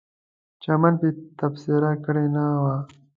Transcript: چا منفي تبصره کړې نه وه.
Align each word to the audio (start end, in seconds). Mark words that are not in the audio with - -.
چا 0.63 0.73
منفي 0.81 1.09
تبصره 1.39 1.91
کړې 2.05 2.25
نه 2.35 2.45
وه. 2.61 2.75